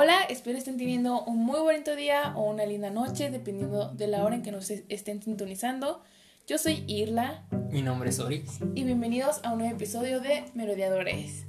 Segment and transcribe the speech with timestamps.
[0.00, 4.22] Hola, espero estén teniendo un muy bonito día o una linda noche, dependiendo de la
[4.22, 6.04] hora en que nos estén sintonizando.
[6.46, 7.42] Yo soy Irla.
[7.72, 8.44] Mi nombre es Ori.
[8.76, 11.46] Y bienvenidos a un nuevo episodio de Merodeadores.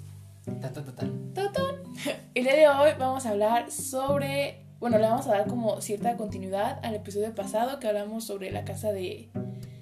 [2.33, 4.65] El día de hoy vamos a hablar sobre.
[4.79, 8.65] Bueno, le vamos a dar como cierta continuidad al episodio pasado que hablamos sobre la
[8.65, 9.29] casa de,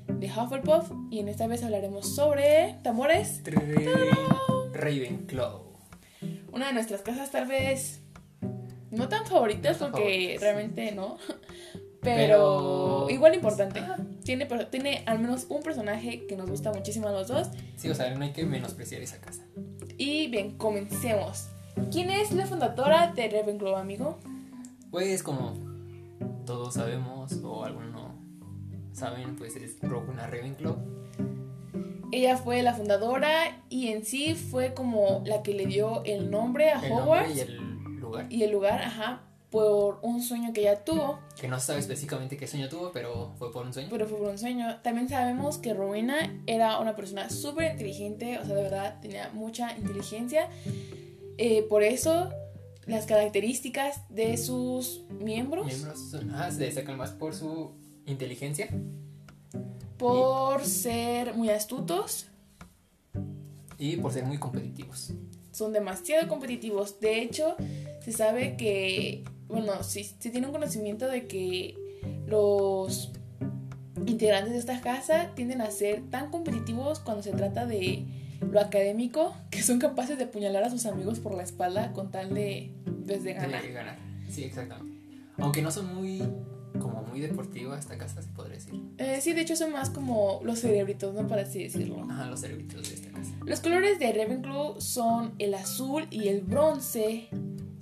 [0.10, 0.92] de Hufflepuff.
[1.10, 2.76] Y en esta vez hablaremos sobre.
[2.84, 3.44] ¿Tambores?
[4.74, 5.68] Ravenclaw.
[6.52, 8.02] Una de nuestras casas, tal vez.
[8.92, 11.18] No tan favoritas, porque realmente no.
[12.02, 13.82] Pero, igual importante.
[14.24, 17.50] Tiene, tiene al menos un personaje que nos gusta muchísimo a los dos.
[17.76, 19.44] Sí, o sea, no hay que menospreciar esa casa.
[19.98, 21.48] Y bien, comencemos.
[21.92, 24.20] ¿Quién es la fundadora de Ravenclaw, amigo?
[24.92, 25.54] Pues como
[26.46, 28.16] todos sabemos, o algunos no
[28.94, 30.78] saben, pues es Rowena Ravenclaw.
[32.12, 36.72] Ella fue la fundadora y en sí fue como la que le dio el nombre
[36.72, 37.36] a Hogwarts.
[37.36, 37.67] y el
[38.08, 38.28] lugar.
[38.30, 41.20] Y el lugar, ajá, por un sueño que ella tuvo.
[41.40, 43.88] Que no se sabe específicamente qué sueño tuvo, pero fue por un sueño.
[43.90, 44.80] Pero fue por un sueño.
[44.82, 49.78] También sabemos que Rowena era una persona súper inteligente, o sea, de verdad tenía mucha
[49.78, 50.50] inteligencia.
[51.38, 52.30] Eh, por eso,
[52.86, 55.66] las características de sus miembros.
[55.66, 57.72] Miembros ah, se destacan más por su
[58.06, 58.68] inteligencia.
[59.98, 62.28] Por ser muy astutos.
[63.78, 65.14] Y por ser muy competitivos.
[65.52, 67.00] Son demasiado competitivos.
[67.00, 67.56] De hecho,
[68.08, 71.76] se sabe que bueno, sí, se tiene un conocimiento de que
[72.26, 73.12] los
[74.06, 78.06] integrantes de esta casa tienden a ser tan competitivos cuando se trata de
[78.50, 82.34] lo académico que son capaces de apuñalar a sus amigos por la espalda con tal
[82.34, 82.72] de,
[83.06, 83.62] pues, de ganar.
[83.62, 83.98] De ganar.
[84.30, 84.98] Sí, exactamente.
[85.38, 86.22] Aunque no son muy
[86.80, 88.80] como muy deportivos esta casa, se podría decir.
[88.98, 91.28] Eh, sí, de hecho son más como los cerebritos, ¿no?
[91.28, 92.06] Para así decirlo.
[92.10, 93.32] Ajá, los cerebritos de esta casa.
[93.46, 97.30] Los colores de Ravenclaw son el azul y el bronce.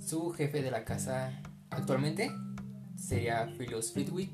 [0.06, 1.32] Su jefe de la casa
[1.68, 2.30] actualmente
[2.96, 4.30] sería Phyllis Flitwick.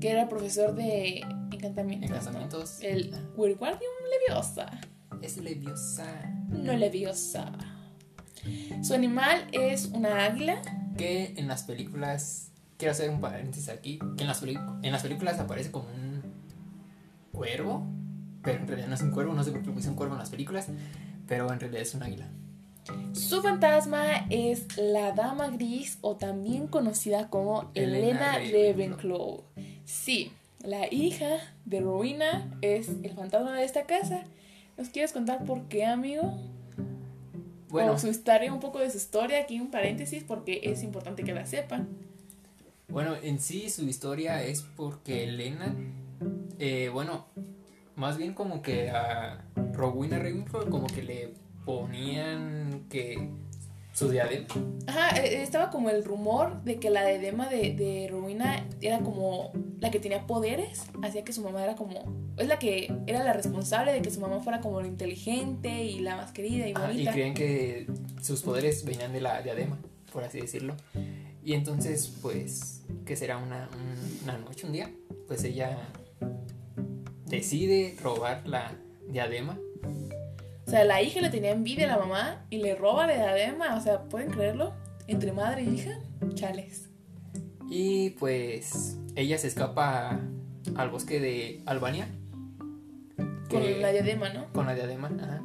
[0.00, 1.20] Que era profesor de
[1.52, 2.10] encantamientos.
[2.10, 2.78] Encantamientos.
[2.80, 4.80] El Wingardium Leviosa.
[5.20, 6.06] Es Leviosa.
[6.48, 7.52] No Leviosa.
[8.82, 10.62] Su animal es una águila.
[10.96, 12.50] Que en las películas.
[12.78, 13.98] Quiero hacer un paréntesis aquí.
[14.16, 16.22] Que en las, en las películas aparece como un
[17.30, 17.86] cuervo.
[18.42, 19.34] Pero en realidad no es un cuervo.
[19.34, 20.68] No sé por qué puse un cuervo en las películas.
[21.26, 22.26] Pero en realidad es un águila.
[23.12, 29.42] Su fantasma es la Dama Gris o también conocida como Elena, Ravenclaw.
[29.84, 30.32] Sí,
[30.62, 34.24] la hija de Rowena es el fantasma de esta casa.
[34.76, 36.34] ¿Nos quieres contar por qué, amigo?
[37.68, 37.92] Bueno.
[37.92, 41.34] O su historia, un poco de su historia, aquí un paréntesis, porque es importante que
[41.34, 41.88] la sepan.
[42.88, 45.74] Bueno, en sí su historia es porque Elena,
[46.58, 47.26] eh, bueno,
[47.96, 51.34] más bien como que a Rowena Ravenclaw como que le
[51.66, 53.28] ponían que
[53.92, 54.46] su diadema.
[54.86, 59.52] Ajá, e, estaba como el rumor de que la diadema de, de Rowena era como
[59.80, 62.04] la que tenía poderes, hacía que su mamá era como,
[62.38, 65.98] es la que era la responsable de que su mamá fuera como la inteligente y
[65.98, 67.10] la más querida y bonita.
[67.10, 67.86] y creen que
[68.22, 69.78] sus poderes venían de la diadema,
[70.12, 70.76] por así decirlo.
[71.42, 73.68] Y entonces, pues, que será una,
[74.22, 74.90] una noche, un día,
[75.26, 75.78] pues ella
[77.26, 78.72] decide robar la
[79.08, 79.58] diadema
[80.66, 83.76] o sea, la hija le tenía envidia a la mamá y le roba la diadema.
[83.76, 84.74] O sea, ¿pueden creerlo?
[85.06, 86.00] Entre madre y hija,
[86.34, 86.90] chales.
[87.70, 90.20] Y pues ella se escapa
[90.74, 92.08] al bosque de Albania.
[93.48, 94.52] Con la diadema, ¿no?
[94.52, 95.42] Con la diadema, ajá.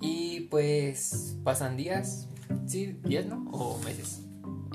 [0.00, 2.28] Y pues pasan días,
[2.66, 3.44] sí, días, ¿no?
[3.52, 4.25] O meses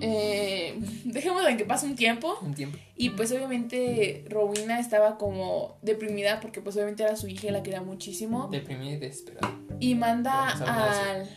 [0.02, 2.38] eh, dejemos en que pase un tiempo.
[2.42, 2.78] Un tiempo.
[2.96, 7.64] Y pues obviamente Rowena estaba como deprimida porque pues obviamente era su hija y la
[7.64, 8.48] quería muchísimo.
[8.52, 9.56] Deprimida y desesperada.
[9.80, 11.30] Y manda al,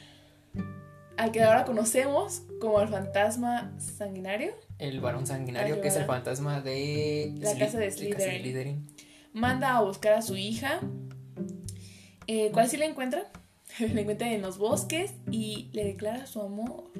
[1.17, 4.55] al que ahora conocemos como el fantasma sanguinario.
[4.79, 8.87] El varón sanguinario, que es el fantasma de la casa de Slytherin.
[9.33, 10.81] Manda a buscar a su hija.
[12.27, 13.25] Eh, ¿Cuál sí la encuentra?
[13.79, 16.91] la encuentra en los bosques y le declara su amor.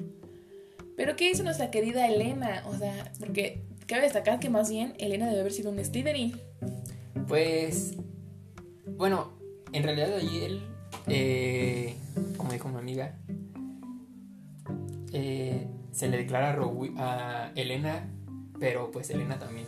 [0.97, 2.63] Pero ¿qué hizo nuestra querida Elena?
[2.67, 6.39] O sea, porque cabe destacar que más bien Elena debe haber sido un Slytherin.
[7.27, 7.95] Pues,
[8.87, 9.33] bueno,
[9.73, 10.61] en realidad él,
[11.07, 11.95] eh,
[12.37, 13.17] como dijo mi amiga,
[15.11, 16.57] eh, se le declara
[16.97, 18.09] a, a Elena,
[18.59, 19.65] pero pues Elena también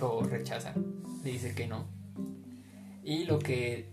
[0.00, 0.74] lo rechaza,
[1.24, 1.86] le dice que no.
[3.04, 3.88] Y lo que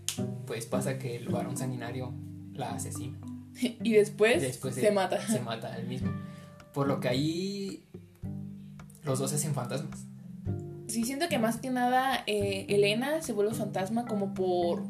[0.46, 2.12] pues pasa que el varón sanguinario
[2.52, 3.18] la asesina.
[3.60, 5.24] y después, después se mata.
[5.26, 6.10] Se mata él mismo.
[6.74, 7.84] Por lo que ahí
[9.04, 10.06] los dos hacen fantasmas.
[10.88, 14.82] Sí, siento que más que nada eh, Elena se vuelve fantasma como por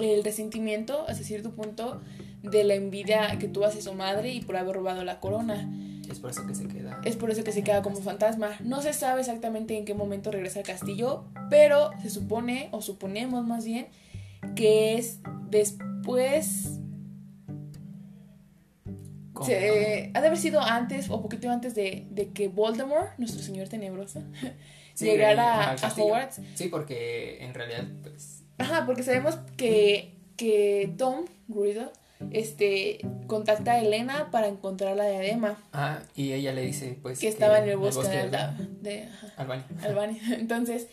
[0.00, 2.00] el resentimiento hasta cierto punto
[2.42, 5.70] de la envidia que tuvo hacia su madre y por haber robado la corona.
[6.10, 7.00] Es por eso que se queda.
[7.04, 8.50] Es por eso que se queda como fantasma.
[8.64, 13.46] No se sabe exactamente en qué momento regresa al castillo, pero se supone, o suponemos
[13.46, 13.86] más bien,
[14.56, 15.20] que es
[15.50, 16.79] después.
[19.44, 23.68] Se, ha de haber sido antes o poquito antes de, de que Voldemort, nuestro señor
[23.68, 24.22] tenebroso,
[24.98, 26.40] llegara a Hogwarts.
[26.54, 28.42] Sí, porque en realidad, pues.
[28.58, 31.90] Ajá, porque sabemos que, que Tom Riddle
[32.30, 35.56] este, contacta a Elena para encontrar la diadema.
[35.72, 37.18] Ah, y ella le dice, pues.
[37.18, 38.28] Que, estaba en el bosque, de,
[38.82, 39.66] de Albania.
[39.82, 40.22] Albania.
[40.38, 40.88] Entonces,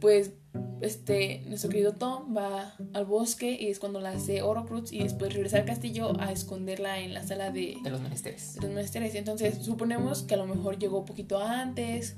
[0.00, 0.32] pues,
[0.80, 5.32] este, nuestro querido Tom va al bosque y es cuando la hace Horrocrux y después
[5.32, 7.76] regresa al castillo a esconderla en la sala de.
[7.82, 8.56] De los menesteres.
[8.56, 9.14] De los menesteres.
[9.14, 12.16] Entonces, suponemos que a lo mejor llegó un poquito antes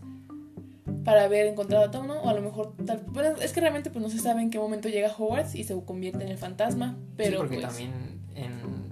[1.04, 2.22] para haber encontrado a Tom, ¿no?
[2.22, 4.58] O a lo mejor tal, bueno, es que realmente pues no se sabe en qué
[4.58, 7.92] momento llega Hogwarts y se convierte en el fantasma, pero sí, porque pues también
[8.34, 8.84] en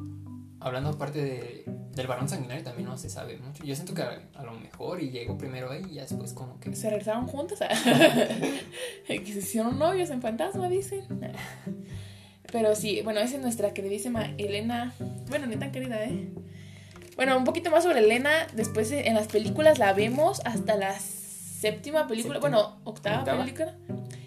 [0.61, 3.65] hablando aparte de, del varón sanguinario también no se sabe mucho.
[3.65, 6.75] Yo siento que a, lo mejor y llegó primero ahí y ya después como que
[6.75, 7.59] se regresaron juntos,
[9.06, 11.05] que se hicieron novios en fantasma, dicen.
[12.50, 14.94] Pero sí, bueno, esa es nuestra queridísima Elena,
[15.29, 16.29] bueno, ni tan querida, ¿eh?
[17.17, 21.23] Bueno, un poquito más sobre Elena, después en las películas la vemos hasta las
[21.62, 23.75] séptima película, bueno, octava, película.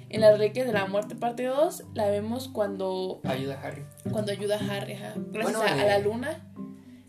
[0.09, 3.19] En las Reliquias de la Muerte, parte 2, la vemos cuando.
[3.25, 3.83] Ayuda a Harry.
[4.09, 4.95] Cuando ayuda a Harry,
[5.31, 6.03] Gracias a, la eh,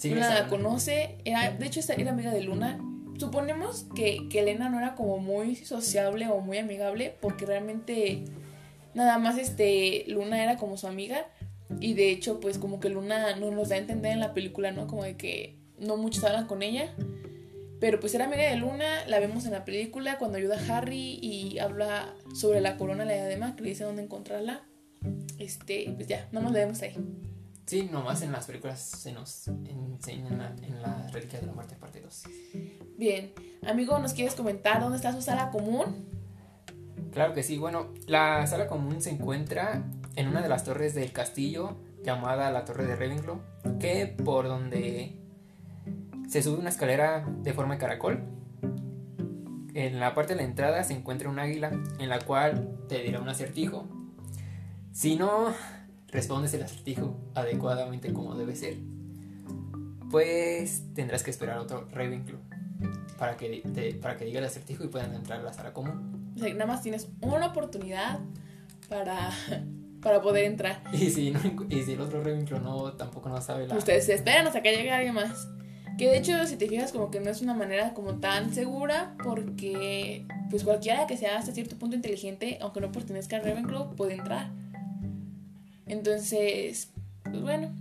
[0.02, 0.14] Luna.
[0.14, 1.18] Luna la conoce.
[1.24, 2.78] Era, de hecho, era amiga de Luna.
[3.18, 8.24] Suponemos que, que Elena no era como muy sociable o muy amigable, porque realmente
[8.94, 11.26] nada más este Luna era como su amiga.
[11.80, 14.70] Y de hecho, pues como que Luna no nos da a entender en la película,
[14.70, 14.86] ¿no?
[14.86, 16.94] Como de que no muchos hablan con ella.
[17.80, 21.18] Pero pues era amiga de Luna, la vemos en la película cuando ayuda a Harry
[21.20, 24.62] y habla sobre la corona, la diadema, que le dice dónde encontrarla.
[25.38, 26.94] Este, pues ya, nada más la vemos ahí.
[27.66, 32.00] Sí, nomás en las películas se nos enseñan en la Reliquia de la Muerte, parte
[32.00, 32.22] 2.
[32.96, 33.32] Bien,
[33.66, 36.06] amigo, ¿nos quieres comentar dónde está su sala común?
[37.10, 39.82] Claro que sí, bueno, la sala común se encuentra
[40.14, 43.40] en una de las torres del castillo llamada la Torre de Ravenclaw,
[43.80, 45.18] que por donde
[46.28, 48.22] se sube una escalera de forma de caracol.
[49.74, 53.20] En la parte de la entrada se encuentra un águila en la cual te dirá
[53.20, 53.88] un acertijo.
[54.92, 55.52] Si no
[56.08, 58.76] respondes el acertijo adecuadamente como debe ser,
[60.10, 62.38] pues tendrás que esperar otro Ravenclaw
[63.18, 66.32] para que, para que diga el acertijo y puedan entrar a la sala común.
[66.36, 68.20] O sea, nada más tienes una oportunidad
[68.88, 69.30] para,
[70.02, 70.82] para poder entrar.
[70.92, 71.34] Y si,
[71.70, 73.76] y si el otro Ravenclaw no, tampoco no sabe la...
[73.76, 75.48] Ustedes esperan hasta que llegue alguien más.
[75.98, 79.14] Que de hecho, si te fijas, como que no es una manera como tan segura,
[79.24, 84.14] porque pues cualquiera que sea hasta cierto punto inteligente, aunque no pertenezca a Ravenclaw, puede
[84.14, 84.50] entrar.
[85.86, 86.90] Entonces,
[87.24, 87.74] pues bueno.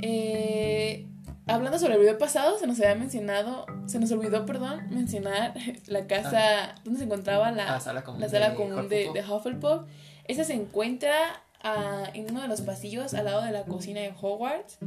[0.00, 1.06] Eh,
[1.46, 5.54] hablando sobre el video pasado, se nos había mencionado, se nos olvidó, perdón, mencionar
[5.86, 6.74] la casa ah.
[6.84, 9.82] donde se encontraba la, sala común, la sala común de, de, Hufflepuff.
[10.26, 11.14] Esa se encuentra
[11.62, 14.78] ah, en uno de los pasillos al lado de la cocina de Hogwarts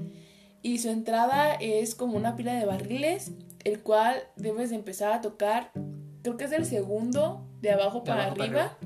[0.62, 3.32] y su entrada es como una pila de barriles,
[3.64, 5.72] el cual debes de empezar a tocar,
[6.24, 8.78] creo que es el segundo de abajo para arriba.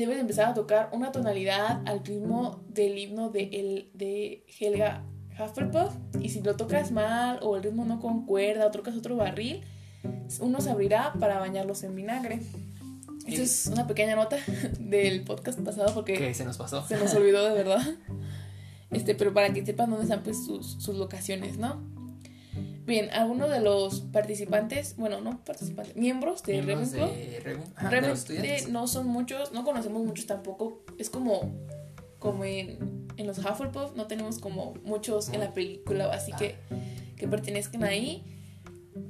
[0.00, 5.04] Debes de empezar a tocar una tonalidad al ritmo del himno de, el, de Helga
[5.38, 5.94] Hufflepuff.
[6.20, 9.62] Y si lo tocas mal o el ritmo no concuerda o tocas otro barril,
[10.40, 12.40] uno se abrirá para bañarlos en vinagre.
[13.26, 14.36] Esto es una pequeña nota
[14.78, 16.32] del podcast pasado porque...
[16.34, 16.86] se nos pasó.
[16.86, 17.82] Se nos olvidó de verdad.
[18.90, 21.82] Este, pero para que sepan dónde están pues sus, locaciones, ¿no?
[22.86, 29.50] Bien, algunos de los participantes, bueno, no participantes, miembros de Ravenclaw, realmente no son muchos,
[29.52, 31.52] no conocemos muchos tampoco, es como,
[32.20, 36.54] como en, en los Hufflepuff, no tenemos como muchos en la película, así que,
[37.16, 38.22] que pertenezcan ahí,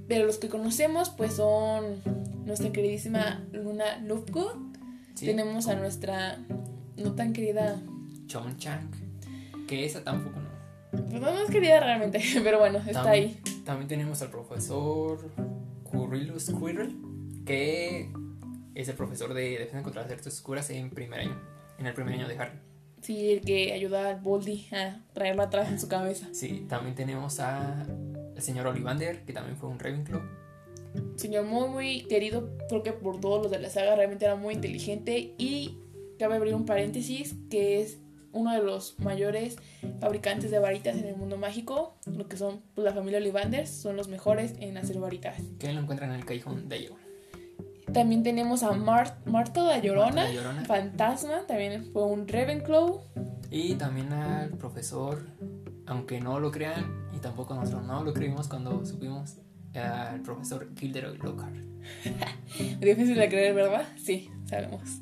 [0.09, 2.01] pero los que conocemos pues son
[2.47, 4.57] nuestra queridísima Luna Lovegood,
[5.21, 6.39] tenemos a nuestra
[6.97, 7.79] no tan querida
[8.27, 8.91] Chon Chang,
[9.69, 10.46] que esa tampoco.
[11.09, 13.41] Pues no es querida realmente, pero bueno, está ahí.
[13.65, 15.31] También tenemos al profesor
[15.85, 16.97] Currilus Squirrel,
[17.45, 18.11] que
[18.75, 21.41] es el profesor de Defensa contra las Artes Oscuras en primer año,
[21.79, 22.59] en el primer año de Harry.
[23.03, 26.29] Sí, el que ayuda a Boldy a traerlo atrás en su cabeza.
[26.33, 27.87] Sí, también tenemos a
[28.35, 30.23] el señor Ollivander, que también fue un Ravenclaw.
[31.17, 34.55] Señor muy, muy querido, creo que por todos los de la saga, realmente era muy
[34.55, 35.79] inteligente y
[36.19, 37.99] cabe abrir un paréntesis, que es
[38.37, 39.57] uno de los mayores
[40.01, 43.97] fabricantes de varitas en el mundo mágico, lo que son pues, la familia Olivanders, son
[43.97, 45.41] los mejores en hacer varitas.
[45.59, 47.03] Que lo encuentran en el callejón de Llorona.
[47.93, 50.27] También tenemos a Marta de Llorona,
[50.67, 53.01] fantasma, también fue un Ravenclaw.
[53.51, 55.23] Y también al profesor
[55.87, 59.37] aunque no lo crean, y tampoco nosotros no lo creímos cuando supimos
[59.75, 61.55] al profesor Gilderoy Lockhart.
[62.81, 63.87] Difícil de creer, ¿verdad?
[63.97, 65.01] Sí, sabemos.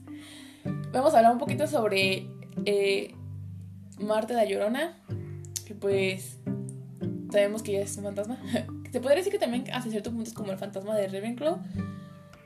[0.92, 2.28] Vamos a hablar un poquito sobre
[2.66, 3.14] eh,
[3.98, 4.98] Marta la Llorona,
[5.66, 6.38] que pues
[7.30, 8.38] sabemos que ella es un fantasma.
[8.92, 11.58] Se podría decir que también hasta cierto punto es como el fantasma de Ravenclaw.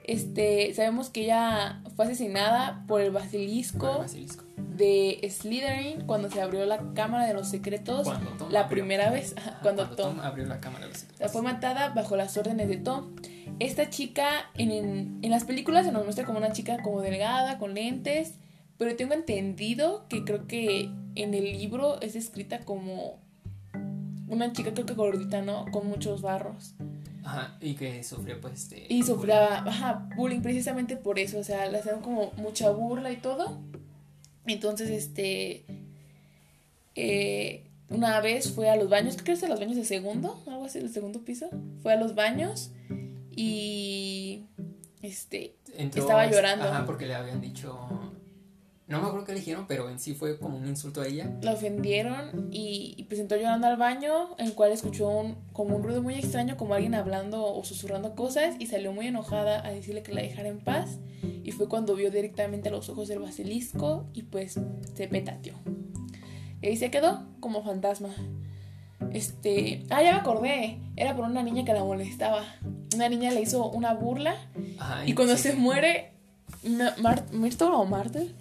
[0.05, 4.07] Este, sabemos que ella fue asesinada por el basilisco,
[4.79, 8.07] de Slytherin cuando se abrió la cámara de los secretos
[8.49, 9.35] la primera vez.
[9.61, 11.21] cuando, Tom, abrió la cámara de los secretos.
[11.21, 13.15] La fue matada bajo las órdenes de Tom.
[13.59, 17.75] Esta chica en, en las películas se nos muestra como una chica como delgada, con
[17.75, 18.35] lentes,
[18.79, 23.21] pero tengo entendido que creo que en el libro es escrita como
[24.29, 25.67] una chica creo que gordita, ¿no?
[25.73, 26.75] Con muchos barros.
[27.25, 28.87] Ajá, y que sufrió pues de...
[28.89, 33.17] Y sufría, ajá, bullying precisamente por eso, o sea, le hacían como mucha burla y
[33.17, 33.61] todo.
[34.47, 35.65] Entonces, este...
[36.95, 39.43] Eh, una vez fue a los baños, ¿qué crees?
[39.45, 41.51] A los baños de segundo, algo así, del segundo piso.
[41.83, 42.71] Fue a los baños
[43.35, 44.45] y...
[45.03, 45.57] Este...
[45.77, 46.65] estaba llorando.
[46.67, 47.89] Ajá, porque le habían dicho
[48.89, 51.31] no me acuerdo qué le dijeron, pero en sí fue como un insulto a ella.
[51.43, 56.03] La ofendieron y, presentó llorando al baño, en el cual escuchó un, como un ruido
[56.03, 60.15] muy extraño, como alguien hablando o susurrando cosas, y salió muy enojada a decirle que
[60.15, 60.99] la dejara en paz.
[61.45, 64.59] Y fue cuando vio directamente a los ojos del basilisco y pues
[64.95, 65.55] se petateó.
[66.63, 68.09] Y ahí se quedó como fantasma.
[69.13, 69.85] Este.
[69.91, 70.79] Ah, ya me acordé.
[70.97, 72.45] Era por una niña que la molestaba.
[72.95, 74.35] Una niña le hizo una burla.
[75.05, 76.13] y cuando se muere,
[77.33, 78.35] Myrtle o Martel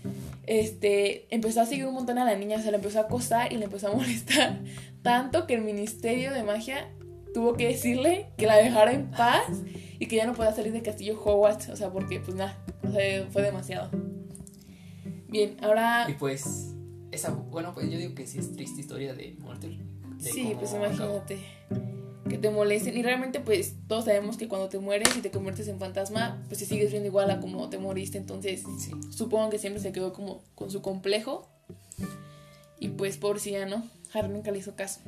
[0.47, 3.57] este, empezó a seguir un montón a la niña, se la empezó a acosar y
[3.57, 4.59] le empezó a molestar
[5.03, 6.89] tanto que el Ministerio de Magia
[7.33, 9.45] tuvo que decirle que la dejara en paz
[9.99, 12.57] y que ya no pueda salir de Castillo Hogwarts, o sea, porque pues nada,
[13.31, 13.89] fue demasiado.
[15.27, 16.07] Bien, ahora...
[16.09, 16.73] Y pues,
[17.11, 19.77] esa, bueno, pues yo digo que sí es triste historia de Mortal.
[20.19, 21.39] sí, pues imagínate
[22.27, 22.97] que te molesten.
[22.97, 26.59] Y realmente, pues, todos sabemos que cuando te mueres y te conviertes en fantasma, pues
[26.59, 28.17] te sigues viendo igual a como te moriste.
[28.17, 28.63] Entonces,
[29.11, 31.47] supongo que siempre se quedó como con su complejo.
[32.79, 33.83] Y pues, pobrecilla, ¿no?
[34.13, 35.01] Harry nunca le hizo caso.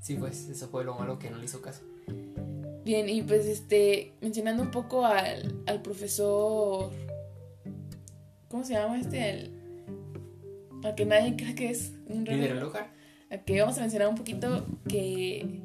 [0.00, 1.82] Sí, pues, eso fue lo malo que no le hizo caso.
[2.84, 6.90] Bien, y pues, este, mencionando un poco al, al profesor.
[8.48, 9.30] ¿Cómo se llama este?
[9.30, 9.58] El,
[10.84, 12.50] a que nadie cree que es un rey.
[13.30, 15.60] A que vamos a mencionar un poquito que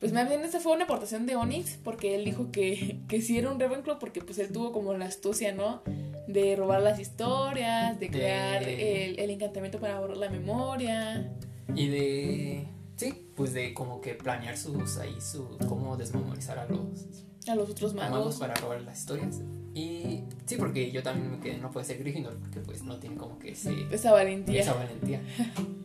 [0.00, 3.36] pues más bien esa fue una aportación de Onyx porque él dijo que, que sí
[3.36, 5.82] era un Ravenclaw porque pues él tuvo como la astucia, ¿no?
[6.28, 11.32] De robar las historias, de crear El, el, encantamiento para borrar la memoria.
[11.74, 12.68] Y de...
[12.96, 17.24] Sí, pues de como que planear sus ahí, su, cómo desmemorizar a los...
[17.48, 18.36] A los otros magos.
[18.36, 19.40] para robar las historias.
[19.74, 23.16] Y sí, porque yo también me quedé, no puede ser Gryffindor porque pues no tiene
[23.16, 23.86] como que ese...
[23.90, 24.60] Esa valentía.
[24.60, 25.20] Esa valentía.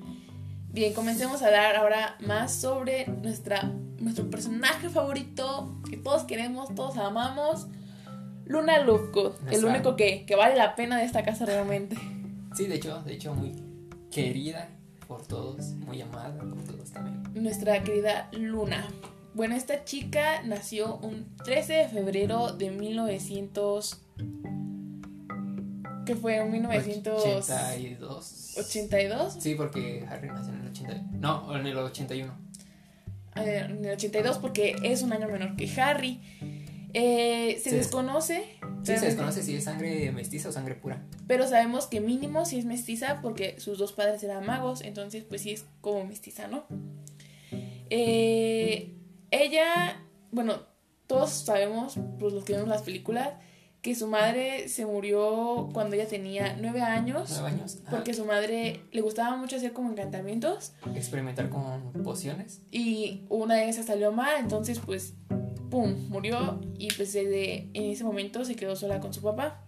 [0.73, 6.97] Bien, comencemos a hablar ahora más sobre nuestra, nuestro personaje favorito que todos queremos, todos
[6.97, 7.67] amamos.
[8.45, 11.95] Luna Lovegood, el único que, que, vale la pena de esta casa realmente.
[12.55, 13.55] Sí, de hecho, de hecho, muy
[14.11, 14.67] querida
[15.07, 17.23] por todos, muy amada por todos también.
[17.33, 18.85] Nuestra querida Luna.
[19.33, 24.01] Bueno, esta chica nació un 13 de febrero de 1900
[26.05, 28.57] que fue en 1982.
[28.57, 29.39] ¿82?
[29.39, 30.93] Sí, porque Harry nació en el 80.
[31.13, 32.33] No, en el 81.
[33.35, 36.21] En el 82 porque es un año menor que Harry.
[36.93, 38.43] Eh, se desconoce.
[38.83, 41.03] Sí, se desconoce si es sangre mestiza o sangre pura.
[41.25, 45.41] Pero sabemos que mínimo si es mestiza porque sus dos padres eran magos, entonces pues
[45.41, 46.65] sí es como mestiza, ¿no?
[47.89, 48.93] Eh,
[49.31, 50.61] ella, bueno,
[51.07, 53.33] todos sabemos, pues los que vemos las películas,
[53.83, 57.29] que su madre se murió cuando ella tenía nueve años.
[57.31, 57.79] Nueve años.
[57.91, 60.71] Porque su madre le gustaba mucho hacer como encantamientos.
[60.95, 62.61] Experimentar con pociones.
[62.71, 65.15] Y una de esas salió mal, entonces pues,
[65.69, 69.65] ¡pum!, murió y pues desde en ese momento se quedó sola con su papá.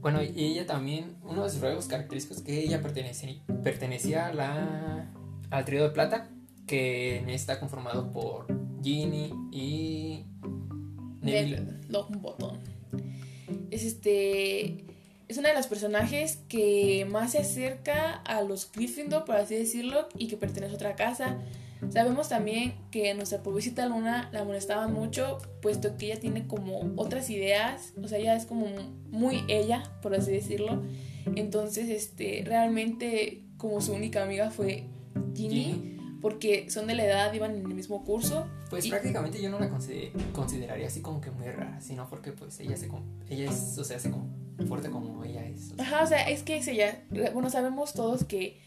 [0.00, 5.12] Bueno, y ella también, uno de sus rasgos característicos que ella pertenecía, pertenecía a la,
[5.50, 6.30] al trío de plata,
[6.66, 8.48] que está conformado por
[8.82, 10.24] Ginny y
[11.22, 12.53] Neville Longbottom
[13.74, 14.84] es este
[15.26, 20.08] es una de las personajes que más se acerca a los Gryffindor, por así decirlo,
[20.18, 21.38] y que pertenece a otra casa.
[21.90, 27.30] Sabemos también que nuestra pobrecita Luna la molestaban mucho, puesto que ella tiene como otras
[27.30, 28.66] ideas, o sea, ella es como
[29.10, 30.82] muy ella, por así decirlo.
[31.36, 34.84] Entonces, este, realmente como su única amiga fue
[35.34, 38.46] Ginny porque son de la edad, iban en el mismo curso.
[38.70, 39.68] Pues prácticamente yo no la
[40.32, 42.88] consideraría así como que muy rara, sino porque pues ella se
[43.28, 44.10] ella es, o sea, se
[44.66, 45.74] fuerte como ella es.
[45.76, 47.04] Ajá, o sea, es que es ella.
[47.34, 48.58] Bueno, sabemos todos que,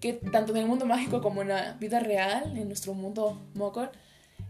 [0.00, 3.92] que tanto en el mundo mágico como en la vida real, en nuestro mundo Mokor,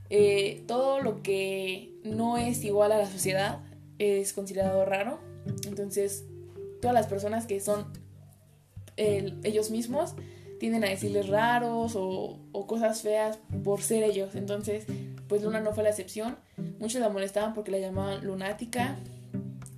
[0.09, 3.61] eh, todo lo que no es igual a la sociedad
[3.99, 5.21] es considerado raro.
[5.67, 6.25] Entonces,
[6.81, 7.85] todas las personas que son
[8.97, 10.15] ellos mismos
[10.65, 14.35] tienden a decirles raros o, o, cosas feas por ser ellos.
[14.35, 14.87] Entonces,
[15.29, 16.39] pues Luna no fue la excepción.
[16.79, 18.97] Muchos la molestaban porque la llamaban lunática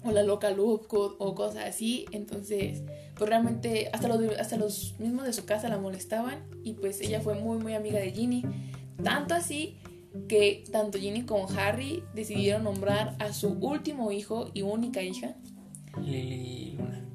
[0.05, 2.07] o la loca look o, cosas así.
[2.13, 2.85] Entonces,
[3.17, 7.21] pues realmente hasta los, hasta los mismos de su casa la molestaban y pues ella
[7.21, 8.45] fue muy muy amiga de Ginny.
[9.03, 9.79] Tanto así
[10.29, 15.35] que tanto Ginny como Harry decidieron nombrar a su último hijo y única hija.
[16.01, 17.06] Lily Luna.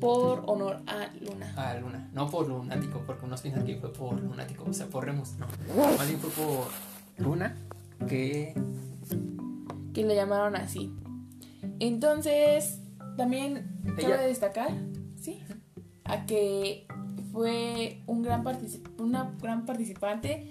[0.00, 1.52] Por honor a Luna.
[1.56, 2.08] A Luna.
[2.12, 5.46] No por lunático, porque unos piensan que fue por lunático, o sea, por Remus, no.
[5.76, 6.68] Más bien fue por
[7.18, 7.56] Luna,
[8.08, 8.54] que...
[9.92, 10.92] Que le llamaron así.
[11.78, 12.80] Entonces,
[13.16, 14.70] también cabe destacar,
[15.20, 15.42] ¿sí?
[16.04, 16.86] A que
[17.32, 18.44] fue un gran
[18.98, 20.48] una gran participante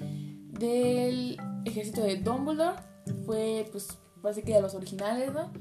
[0.60, 2.78] del ejército de Dumbledore.
[3.26, 5.52] Fue, pues, básicamente de los originales, ¿no?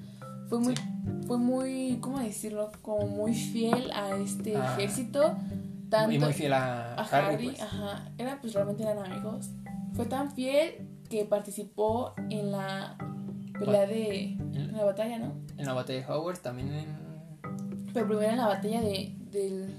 [0.49, 0.75] Fue muy,
[1.29, 2.73] fue muy, ¿cómo decirlo?
[2.81, 4.75] Como muy fiel a este ah.
[4.75, 5.37] ejército.
[5.91, 7.45] Tanto, y muy fiel a, Harry.
[7.45, 7.63] pues.
[7.63, 9.51] Ajá, era, pues realmente eran amigos.
[9.93, 12.97] Fue tan fiel que participó en la
[13.59, 14.33] pelea de.
[14.55, 15.35] En la batalla, ¿no?
[15.57, 16.97] En la batalla de Hogwarts, también en.
[17.93, 19.15] Pero primero en la batalla de.
[19.31, 19.75] del.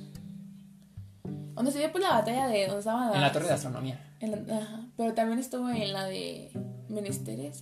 [1.56, 2.66] Donde se dio pues la batalla de.
[2.68, 4.00] Donde estaban En la torre de astronomía.
[4.22, 6.52] ajá, pero también estuvo en la de.
[6.90, 7.62] Menesteres,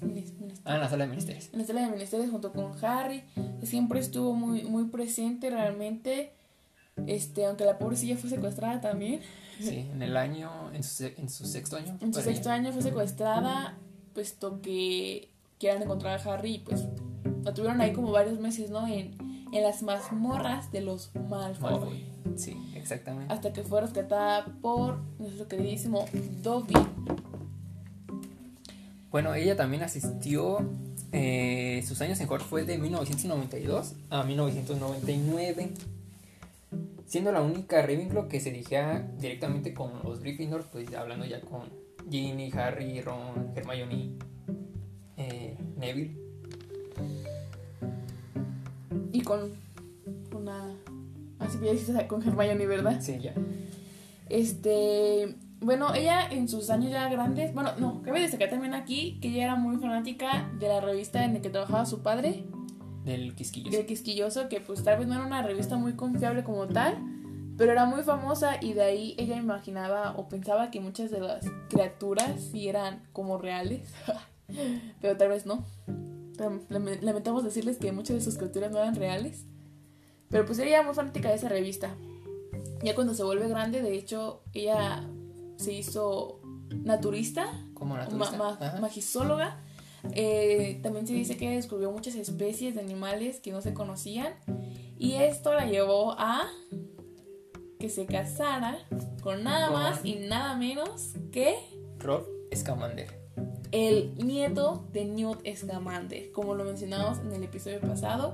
[0.63, 1.49] Ah, en la sala de Menesteres.
[1.53, 3.23] En la sala de Menesteres junto con Harry.
[3.63, 6.31] Siempre estuvo muy, muy presente realmente.
[7.05, 9.21] Este, aunque la pobrecilla fue secuestrada también.
[9.59, 11.97] Sí, en el año, en su, en su sexto año.
[12.01, 13.77] En su sexto año fue secuestrada,
[14.13, 15.29] puesto que
[15.59, 16.85] quieran encontrar a Harry pues
[17.43, 18.87] la tuvieron ahí como varios meses, ¿no?
[18.87, 19.15] En,
[19.51, 22.05] en las mazmorras de los Malfoy.
[22.35, 23.33] Sí, exactamente.
[23.33, 26.05] Hasta que fue rescatada por nuestro queridísimo
[26.43, 26.73] Dobby.
[29.17, 30.59] Bueno, ella también asistió,
[31.11, 35.71] eh, sus años en Hogwarts fue de 1992 a 1999,
[37.07, 41.63] siendo la única Ravenclaw que se dirigía directamente con los Gryffindor, pues hablando ya con
[42.11, 44.11] Ginny, Harry, Ron, Hermione,
[45.17, 46.15] eh, Neville.
[49.13, 49.51] Y con
[50.31, 50.75] una...
[51.39, 53.01] Así que con Hermione, ¿verdad?
[53.01, 53.33] Sí, ya.
[54.29, 59.29] Este bueno, ella en sus años ya grandes, bueno, no, cabe destacar también aquí que
[59.29, 62.45] ella era muy fanática de la revista en la que trabajaba su padre.
[63.03, 63.75] Del Quisquilloso.
[63.75, 66.97] Del Quisquilloso, que pues tal vez no era una revista muy confiable como tal,
[67.57, 71.45] pero era muy famosa y de ahí ella imaginaba o pensaba que muchas de las
[71.69, 73.89] criaturas sí eran como reales,
[75.01, 75.65] pero tal vez no.
[76.69, 79.45] Lamentamos decirles que muchas de sus criaturas no eran reales,
[80.29, 81.95] pero pues ella era muy fanática de esa revista.
[82.83, 85.03] Ya cuando se vuelve grande, de hecho, ella
[85.57, 86.39] se hizo
[86.69, 89.63] naturista, como naturista, magisóloga.
[90.13, 94.33] Eh, también se dice que descubrió muchas especies de animales que no se conocían
[94.97, 96.47] y esto la llevó a
[97.79, 98.77] que se casara
[99.21, 101.57] con nada más y nada menos que
[101.99, 103.27] Rolf Scamander.
[103.71, 108.33] El nieto de Newt Scamander, como lo mencionamos en el episodio pasado.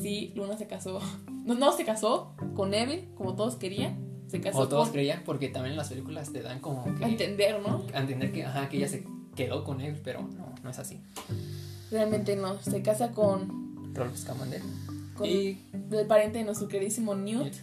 [0.00, 1.00] Sí, Luna se casó.
[1.44, 4.13] No, no se casó con Neville, como todos querían
[4.52, 7.04] o todos creían, porque también en las películas te dan como que.
[7.04, 7.84] A entender, ¿no?
[7.92, 11.00] A entender que, ajá, que ella se quedó con él, pero no, no es así.
[11.90, 12.60] Realmente no.
[12.60, 13.94] Se casa con.
[13.94, 14.62] Rolf Scamander.
[15.16, 15.60] Con y.
[15.90, 17.54] El pariente de nuestro queridísimo Newt.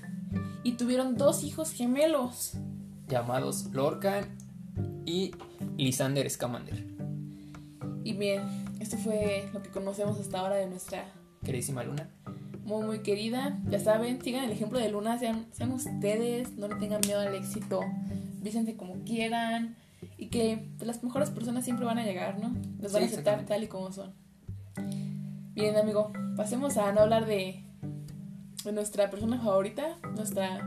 [0.63, 2.53] Y tuvieron dos hijos gemelos.
[3.07, 4.25] Llamados Lorcan
[5.05, 5.31] y
[5.77, 6.86] Lysander Scamander.
[8.03, 8.41] Y bien,
[8.79, 11.05] esto fue lo que conocemos hasta ahora de nuestra
[11.43, 12.10] queridísima Luna
[12.63, 13.60] muy, muy querida.
[13.69, 17.36] Ya saben, sigan el ejemplo de Luna, sean, sean ustedes, no le tengan miedo al
[17.36, 17.82] éxito,
[18.41, 19.76] vísense como quieran
[20.17, 22.56] y que las mejores personas siempre van a llegar, ¿no?
[22.80, 24.13] Los van a aceptar tal y como son.
[25.54, 27.63] Bien, amigo, pasemos a no hablar de,
[28.63, 30.60] de nuestra persona favorita, nuestra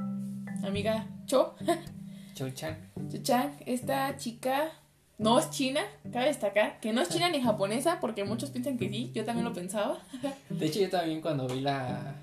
[0.62, 1.57] amiga Cho.
[2.35, 2.76] Cho Chang.
[3.11, 4.72] Cho Chang, esta chica
[5.18, 5.81] no es china,
[6.12, 9.44] cabe destacar, que no es china ni japonesa, porque muchos piensan que sí, yo también
[9.44, 9.98] lo pensaba.
[10.50, 12.16] De hecho, yo también cuando vi la,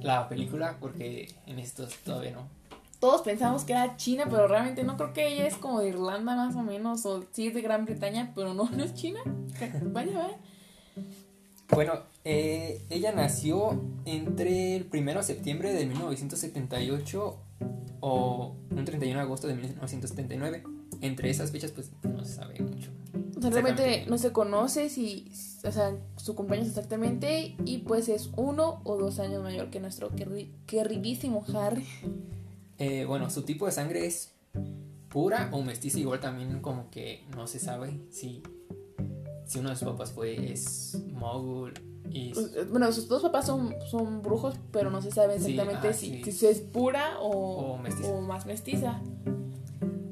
[0.00, 2.48] la película, porque en estos todavía no.
[2.98, 6.34] Todos pensamos que era china, pero realmente no creo que ella es como de Irlanda
[6.34, 9.20] más o menos, o sí es de Gran Bretaña, pero no, no es china.
[9.82, 10.36] Vaya, vaya.
[11.70, 17.36] Bueno, eh, ella nació entre el 1 de septiembre de 1978
[18.00, 20.62] o un 31 de agosto de 1979
[21.00, 22.90] entre esas fechas pues no se sabe mucho.
[23.40, 25.30] realmente no se conoce si,
[25.64, 30.10] o sea, su cumpleaños exactamente y pues es uno o dos años mayor que nuestro
[30.66, 31.86] queridísimo Harry.
[32.78, 34.32] Eh, bueno, su tipo de sangre es
[35.08, 38.42] pura o mestiza, igual también como que no se sabe si,
[39.46, 41.72] si uno de sus papás fue es mogul
[42.10, 42.34] y...
[42.34, 46.22] Pues, eh, bueno, sus dos papás son, son brujos, pero no se sabe exactamente si,
[46.30, 49.00] si, es pura o, o, más mestiza.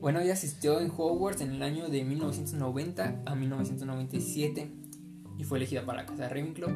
[0.04, 4.70] Bueno, ella asistió en Hogwarts en el año de 1990 a 1997
[5.38, 6.70] y fue elegida para la Casa de Ravenclaw,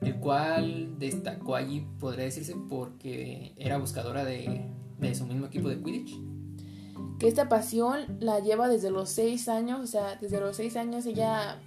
[0.00, 5.80] el cual destacó allí, podría decirse, porque era buscadora de, de su mismo equipo de
[5.80, 6.18] Quidditch.
[7.20, 11.06] Que esta pasión la lleva desde los 6 años, o sea, desde los 6 años
[11.06, 11.60] ella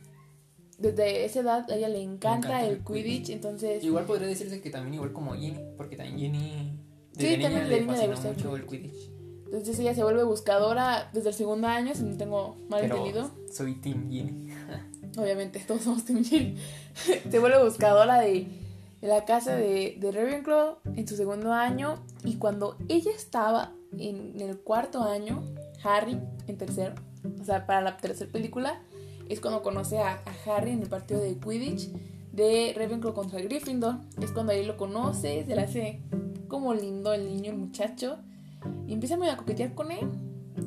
[0.77, 3.81] desde esa edad a ella le encanta, el, Quidditch, entonces...
[3.81, 6.77] Igual podría decirse que también igual como Jenny, porque también Jenny...
[7.13, 9.10] Desde sí, niña también le le mucho el Quidditch.
[9.51, 13.29] Entonces ella se vuelve buscadora desde el segundo año, si no tengo mal entendido.
[13.51, 14.53] Soy Team Jenny.
[15.17, 16.55] Obviamente, todos somos Team Jenny.
[17.29, 18.47] se vuelve buscadora de,
[19.01, 22.01] de la casa de, de, Ravenclaw en su segundo año.
[22.23, 25.43] Y cuando ella estaba en, en el cuarto año,
[25.83, 26.95] Harry en tercero,
[27.41, 28.81] o sea, para la tercera película,
[29.27, 31.89] es cuando conoce a, Harry en el partido de Quidditch
[32.31, 33.95] de Ravenclaw contra Gryffindor.
[34.21, 36.01] Es cuando ahí lo conoce, se le hace
[36.47, 38.17] como lindo el niño, el muchacho.
[38.87, 40.07] Y empieza a coquetear con él.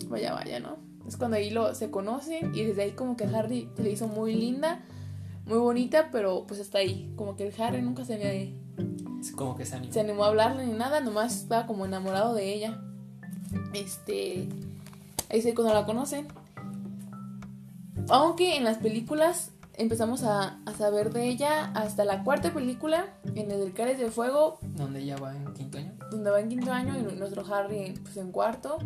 [0.08, 0.76] Vaya, vaya, ¿no?
[1.06, 4.08] Es cuando ahí lo, se conocen y desde ahí como que Harry se le hizo
[4.08, 4.80] muy linda,
[5.46, 7.12] muy bonita, pero pues hasta ahí.
[7.16, 8.54] Como que el Harry nunca se le...
[9.36, 9.92] Como que se animó.
[9.92, 12.80] Se animó a hablarle ni nada, nomás estaba como enamorado de ella.
[13.72, 14.48] Este...
[15.30, 16.28] Ahí es cuando la conocen.
[18.08, 23.72] Aunque en las películas empezamos a, saber de ella hasta la cuarta película, en el
[23.72, 24.58] Cáliz de Fuego.
[24.62, 25.92] Donde ella va en quinto año.
[26.10, 28.78] Donde va en quinto año y nuestro Harry pues, en cuarto.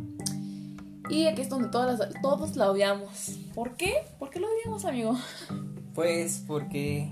[1.09, 3.39] Y aquí es donde todas todos la odiamos.
[3.55, 4.05] ¿Por qué?
[4.19, 5.17] ¿Por qué lo odiamos, amigo?
[5.95, 7.11] Pues porque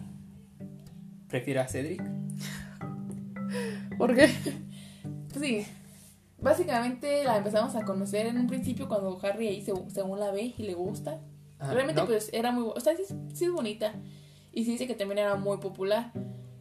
[1.27, 2.01] prefiero a Cedric.
[3.99, 4.31] ¿Por qué?
[5.33, 5.67] Pues sí.
[6.41, 10.63] Básicamente la empezamos a conocer en un principio cuando Harry ahí según la ve y
[10.63, 11.19] le gusta.
[11.59, 13.95] Realmente pues era muy, o sea, sí, es bonita.
[14.53, 16.13] Y sí dice que también era muy popular.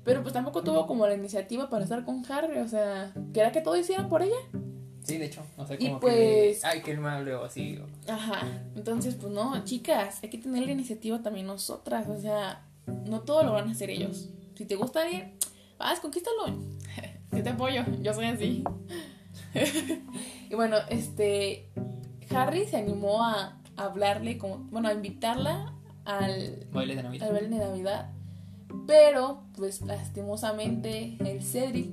[0.03, 3.51] Pero pues tampoco tuvo como la iniciativa para estar con Harry, o sea, que era
[3.51, 4.35] que todo hiciera por ella.
[5.03, 7.79] Sí, de hecho, o sea, como pues, que, ay, que mal o así.
[8.07, 8.41] Ajá,
[8.75, 12.65] entonces pues no, chicas, hay que tener la iniciativa también nosotras, o sea,
[13.05, 14.29] no todo lo van a hacer ellos.
[14.55, 15.35] Si te gusta alguien,
[15.77, 16.47] vas, conquístalo.
[17.31, 18.63] Yo te apoyo, yo soy así.
[20.49, 21.69] y bueno, este,
[22.33, 25.73] Harry se animó a, hablarle, como, bueno, a invitarla
[26.05, 27.27] al baile de Navidad.
[27.27, 28.11] Al baile de Navidad.
[28.87, 31.91] Pero, pues lastimosamente, el Cedric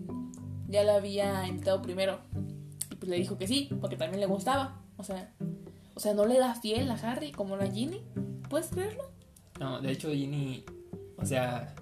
[0.69, 2.21] ya la había invitado primero.
[2.91, 4.81] Y pues le dijo que sí, porque también le gustaba.
[4.97, 5.33] O sea,
[5.95, 8.03] o sea, no le da fiel a Harry como la Ginny.
[8.49, 9.11] ¿Puedes creerlo?
[9.61, 10.65] No, de hecho Ginny,
[11.17, 11.75] o sea,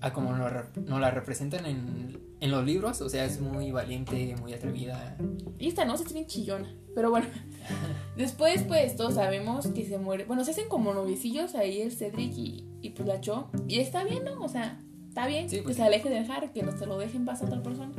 [0.00, 4.52] a como no la representan en, en, los libros, o sea, es muy valiente, muy
[4.52, 5.16] atrevida.
[5.58, 6.74] Y esta no, se es bien chillona.
[6.94, 7.26] Pero bueno,
[8.16, 10.24] después pues todos sabemos que se muere.
[10.24, 13.48] Bueno, se hacen como noviecillos ahí el Cedric y, y pues la Cho.
[13.68, 14.42] Y está bien, ¿no?
[14.42, 17.24] O sea, está bien que pues se aleje de Harry, que no se lo dejen
[17.24, 17.92] pasar a otra persona.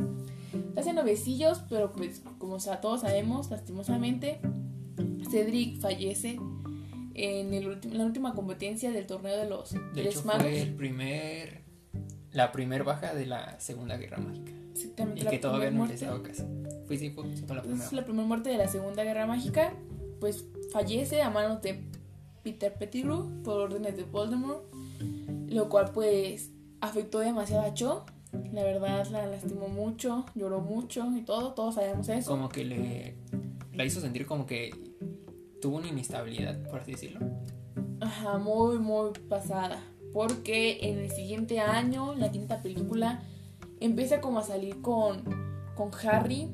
[0.73, 4.41] Se hacen noviecillos, pero pues como sea, todos sabemos, lastimosamente,
[5.31, 6.37] Cedric fallece
[7.13, 11.61] en, el la última competencia del torneo de los de hecho, Fue el primer,
[12.31, 14.51] la primer baja de la Segunda Guerra Mágica.
[15.15, 16.43] Y que todavía no les casi.
[16.87, 17.85] Fue, sí, fue, la primera.
[17.85, 19.73] Es la primera muerte de la Segunda Guerra Mágica.
[20.19, 21.83] Pues fallece a manos de
[22.41, 24.63] Peter Pettigrew por órdenes de Voldemort.
[25.49, 26.49] Lo cual pues
[26.81, 28.05] afectó demasiado a Cho.
[28.51, 32.31] La verdad la lastimó mucho, lloró mucho y todo, todos sabemos eso.
[32.31, 33.15] Como que le
[33.73, 34.71] la hizo sentir como que
[35.63, 37.21] tuvo una inestabilidad, por así decirlo.
[38.01, 39.81] Ajá, muy, muy pasada.
[40.11, 43.23] Porque en el siguiente año, la quinta película,
[43.79, 45.23] empieza como a salir con,
[45.75, 46.49] con Harry,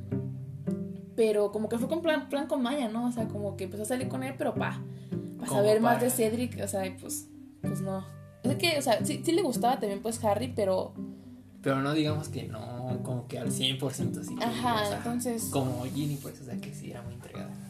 [1.15, 3.07] pero como que fue con plan, plan con Maya, ¿no?
[3.07, 4.79] O sea, como que empezó a salir con él, pero pa,
[5.39, 7.27] para saber más de Cedric, o sea, pues,
[7.61, 8.05] pues no.
[8.43, 10.93] Es que, o sea, sí, sí le gustaba también pues Harry, pero...
[11.63, 14.35] Pero no digamos que no, como que al 100% sí.
[14.39, 15.49] Ajá, entonces...
[15.51, 17.68] Como Ginny, pues, o sea, que sí era muy entregada.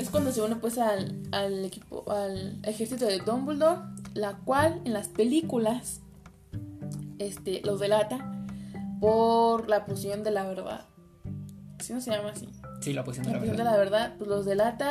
[0.00, 3.82] Es cuando se une pues al, al equipo, al ejército de Dumbledore,
[4.14, 6.00] la cual en las películas,
[7.18, 8.46] este, los delata
[8.98, 10.86] por la poción de la verdad.
[11.80, 12.48] ¿Sí no se llama así?
[12.80, 13.58] Sí, la poción de la, la verdad.
[13.58, 14.90] de la verdad, pues los delata.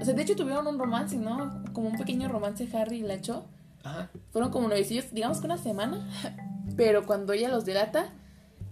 [0.00, 1.64] O sea, de hecho tuvieron un romance, ¿no?
[1.72, 3.46] Como un pequeño romance Harry y la Cho.
[3.82, 4.10] Ajá.
[4.30, 6.08] Fueron como novicios, digamos que una semana.
[6.76, 8.12] Pero cuando ella los delata,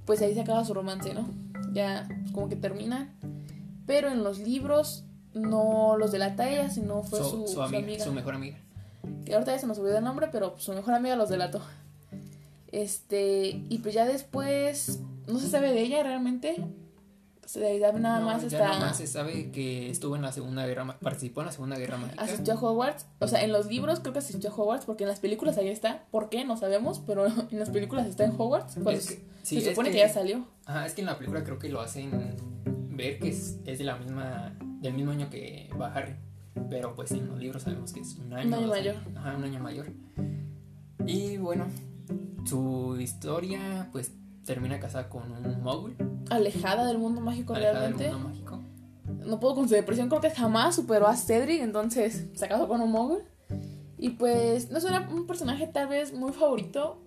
[0.06, 1.28] pues ahí se acaba su romance, ¿no?
[1.72, 3.12] Ya como que termina.
[3.86, 5.04] Pero en los libros
[5.40, 8.58] no los delata ella, sino fue su, su, amiga, su mejor amiga.
[9.24, 11.60] Que ahorita ya se nos olvidó el nombre, pero su mejor amiga los delató.
[12.72, 16.56] Este, y pues ya después, no se sabe de ella realmente.
[17.46, 18.68] Se sabe nada No, más ya hasta.
[18.68, 21.96] nada más se sabe que estuvo en la Segunda Guerra participó en la Segunda Guerra
[21.96, 22.22] Mágica.
[22.22, 23.06] Asistió a Hogwarts.
[23.20, 25.68] O sea, en los libros creo que asistió a Hogwarts porque en las películas ahí
[25.68, 26.04] está.
[26.10, 26.44] ¿Por qué?
[26.44, 28.74] No sabemos, pero en las películas está en Hogwarts.
[28.74, 29.94] Cuando Es que- sí, se supone que...
[29.94, 30.44] que- ya salió.
[30.66, 32.10] Ajá, es que en la película creo que lo hacen
[32.98, 36.14] ver que es, es de la misma del mismo año que va Harry.
[36.68, 38.48] Pero pues en los libros sabemos que es un año.
[38.48, 38.96] Un año dos mayor.
[38.96, 39.16] años.
[39.16, 39.86] Ajá, un año mayor.
[41.06, 41.66] Y bueno,
[42.44, 44.12] su historia pues
[44.44, 45.96] termina casada con un mogul.
[46.30, 48.12] Alejada del mundo mágico alejada del realmente.
[48.12, 48.62] mundo mágico.
[49.26, 52.80] no puedo con su depresión, creo que jamás superó a Cedric, entonces se casó con
[52.80, 53.22] un mogul.
[53.98, 57.00] Y pues no es una- un personaje tal vez muy favorito,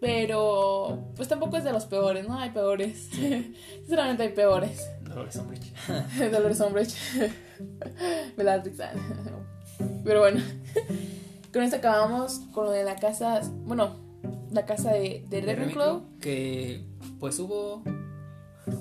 [0.00, 2.38] pero pues tampoco es de los peores, ¿no?
[2.38, 3.10] Hay peores.
[3.80, 4.88] Sinceramente hay peores.
[5.10, 5.72] Dolores Umbridge.
[6.32, 6.94] Dolores Umbridge.
[8.36, 8.78] Bellatrix.
[10.04, 10.40] Pero bueno,
[11.52, 13.96] con esto acabamos con lo de la casa, bueno,
[14.50, 16.02] la casa de, de de Ravenclaw.
[16.20, 16.84] Que
[17.18, 17.82] pues hubo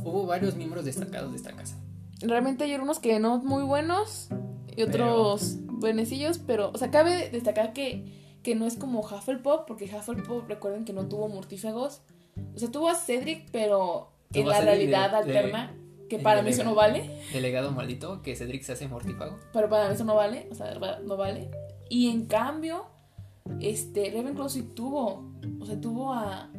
[0.03, 1.75] hubo varios miembros destacados de esta casa.
[2.21, 4.29] Realmente hay unos que no muy buenos
[4.75, 8.05] y otros buenecillos, pero, o sea, cabe destacar que,
[8.43, 12.01] que no es como Hufflepuff, porque Hufflepuff, recuerden que no tuvo mortífagos.
[12.55, 15.73] O sea, tuvo a Cedric, pero en la realidad de- alterna,
[16.09, 19.39] que para mí eso no vale, Delegado maldito que Cedric se hace mortífago.
[19.53, 21.49] pero para mí eso no vale, o sea, no vale.
[21.89, 22.85] Y en cambio,
[23.61, 26.51] este, Ravenclaw sí tuvo, o sea, tuvo a,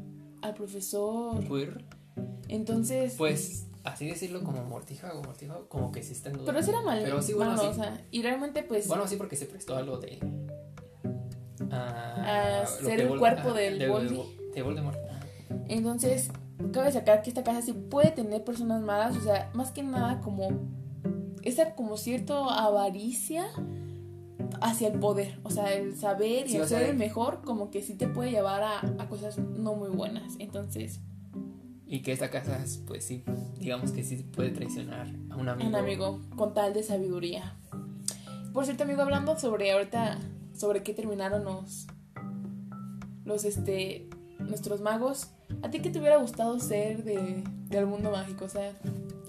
[0.43, 1.41] al profesor.
[1.41, 1.85] Quirrell,
[2.49, 6.47] Entonces, Pues así decirlo como mortífago, mortífago, como que sí está en duda.
[6.47, 7.69] pero ese era mal, Pero sí, bueno, malo, sí.
[7.81, 8.89] o sea, y realmente pues...
[8.89, 10.19] Bueno, sí, porque se prestó a lo de.
[11.71, 14.99] A lo ser el cuerpo ah, del de, de, de Voldemort.
[15.11, 15.21] Ah,
[15.69, 16.31] Entonces,
[16.73, 20.21] cabe destacar que esta casa sí puede tener personas malas, o sea, más que nada
[20.21, 20.49] como
[21.43, 23.47] esa como cierto avaricia
[24.61, 27.83] hacia el poder, o sea, el saber y Sí, el ser el mejor como que
[27.83, 30.35] sí te puede llevar a, a cosas no muy buenas.
[30.39, 31.01] Entonces,
[31.87, 33.25] Y que esta casa, pues sí,
[33.59, 35.69] digamos que sí puede traicionar a un amigo.
[35.69, 37.57] un amigo con tal de sabiduría.
[38.53, 40.19] Por cierto, amigo, hablando sobre ahorita
[40.55, 41.87] sobre qué terminaron los
[43.25, 45.29] los este nuestros magos,
[45.63, 48.45] ¿a ti qué te hubiera gustado ser de, del mundo mágico?
[48.45, 48.73] O sea,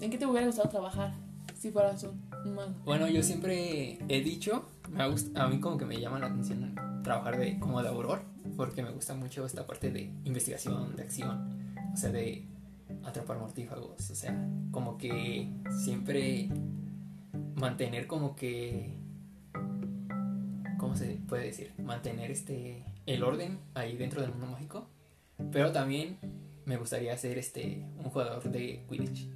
[0.00, 1.12] ¿en qué te hubiera gustado trabajar
[1.58, 2.74] si fueras un, mago?
[2.84, 6.74] Bueno, yo siempre he dicho, me gusta, a mí como que me llama la atención
[7.02, 8.22] trabajar de, como de auror,
[8.56, 12.46] porque me gusta mucho esta parte de investigación, de acción, o sea, de
[13.04, 15.48] atrapar mortífagos, o sea, como que
[15.84, 16.48] siempre
[17.54, 18.96] mantener como que,
[20.78, 21.72] ¿cómo se puede decir?
[21.82, 24.88] Mantener este, el orden ahí dentro del mundo mágico,
[25.50, 26.18] pero también
[26.64, 29.28] me gustaría ser este, un jugador de Quidditch,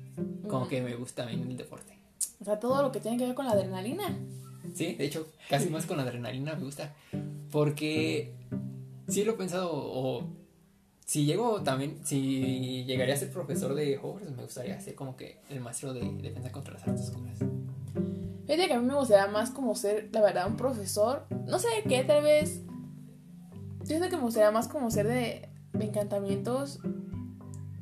[0.49, 0.69] como Mm.
[0.69, 1.99] que me gusta también el deporte.
[2.40, 4.16] O sea, todo lo que tiene que ver con la adrenalina.
[4.75, 6.95] Sí, de hecho, casi más con la adrenalina me gusta.
[7.51, 8.35] Porque
[9.09, 10.25] sí lo he pensado, o
[11.05, 15.38] si llego también, si llegaría a ser profesor de Hogwarts, me gustaría ser como que
[15.49, 17.38] el maestro de defensa contra las artes oscuras.
[18.47, 21.25] Fíjate que a mí me gustaría más como ser, la verdad, un profesor.
[21.47, 22.62] No sé qué, tal vez.
[23.81, 25.46] Yo siento que me gustaría más como ser de, de
[25.85, 26.81] encantamientos.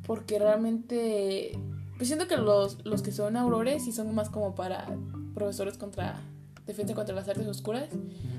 [0.07, 1.59] Porque realmente.
[1.96, 4.87] Pues siento que los, los que son aurores sí son más como para
[5.35, 6.20] profesores contra.
[6.66, 7.88] Defensa contra las artes oscuras.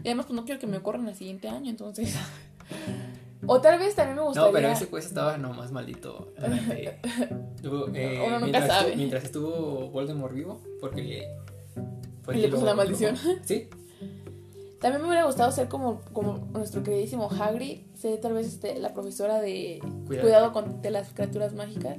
[0.04, 2.15] Y además, pues no quiero que me ocurran el siguiente año, entonces.
[3.46, 4.48] o tal vez también me gustaría.
[4.48, 6.34] No, pero ese pues estaba nomás maldito.
[7.62, 8.96] tuvo, eh, Uno nunca mientras, sabe.
[8.96, 11.28] mientras estuvo Voldemort vivo, porque.
[12.24, 13.15] pues, Y le puso la maldición.
[13.44, 13.70] sí,
[14.82, 18.94] También me hubiera gustado ser como, como nuestro queridísimo Hagrid, ser tal vez este, la
[18.94, 20.22] profesora de Cuidado.
[20.22, 21.98] cuidado, con, de las criaturas mágicas.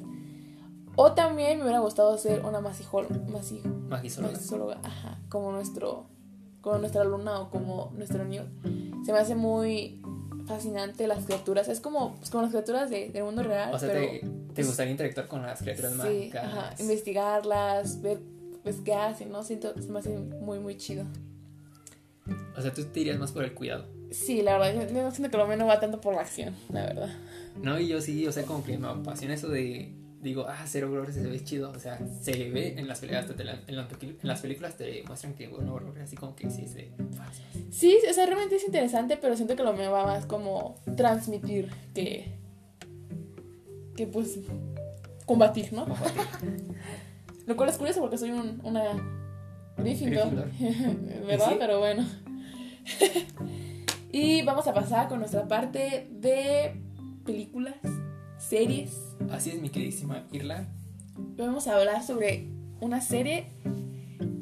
[0.94, 4.78] O también me hubiera gustado ser una masijol, masi- magisóloga.
[4.82, 6.06] ajá, como nuestro,
[6.60, 8.46] como nuestra alumna o como nuestro Newt.
[9.04, 10.00] Se me hace muy
[10.46, 13.90] fascinante las criaturas, es como, pues, como las criaturas de- del mundo real, O sea,
[13.92, 16.44] pero te, te gustaría interactuar con las criaturas sí, mágicas.
[16.44, 18.20] ajá, investigarlas, ver
[18.62, 19.42] pues qué hacen, ¿no?
[19.44, 21.04] Siento, se me hace muy, muy chido.
[22.56, 23.86] O sea, tú te irías más por el cuidado.
[24.10, 26.86] Sí, la verdad, yo, yo siento que lo no va tanto por la acción, la
[26.86, 27.08] verdad.
[27.60, 29.92] No, y yo sí, o sea, como que me apasiona eso de.
[30.22, 31.70] Digo, ah, ser aurora se ve chido.
[31.70, 35.04] O sea, se ve en las películas, te en, las peli- en las películas te
[35.06, 37.42] muestran que aurora así como que sí de falso.
[37.70, 41.70] Sí, o sea, realmente es interesante, pero siento que lo mío va más como transmitir
[41.94, 42.32] que.
[43.96, 44.38] que pues.
[45.26, 45.86] combatir, ¿no?
[47.46, 48.82] Lo cual es curioso porque soy un, una.
[49.76, 50.50] Gryffindor.
[51.26, 51.48] ¿Verdad?
[51.48, 51.56] ¿Y sí?
[51.58, 52.06] Pero bueno.
[54.12, 56.80] y vamos a pasar con nuestra parte de
[57.24, 57.76] películas,
[58.38, 58.98] series.
[59.30, 60.66] Así es, mi queridísima Irla.
[61.36, 62.48] Vamos a hablar sobre
[62.80, 63.46] una serie